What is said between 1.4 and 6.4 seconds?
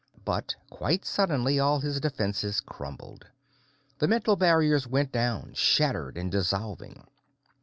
all his defenses crumbled. The mental barriers went down, shattered and